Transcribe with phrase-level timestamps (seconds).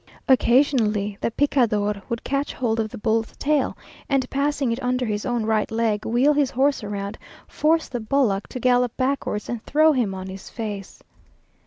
[0.27, 3.77] Occasionally the picador would catch hold of the bull's tail,
[4.09, 8.47] and passing it under his own right leg, wheel his horse round, force the bullock
[8.47, 11.03] to gallop backwards, and throw him on his face.